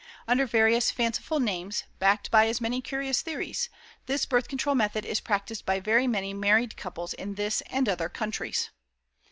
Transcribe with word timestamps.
Under 0.27 0.47
various 0.47 0.89
fanciful 0.89 1.39
names, 1.39 1.83
backed 1.99 2.31
by 2.31 2.47
as 2.47 2.59
many 2.59 2.81
curious 2.81 3.21
theories, 3.21 3.69
this 4.07 4.25
birth 4.25 4.47
control 4.47 4.73
method 4.73 5.05
is 5.05 5.19
practiced 5.19 5.63
by 5.63 5.79
very 5.79 6.07
many 6.07 6.33
married 6.33 6.75
couples 6.75 7.13
in 7.13 7.35
this 7.35 7.61
and 7.69 7.87
other 7.87 8.09
countries. 8.09 8.71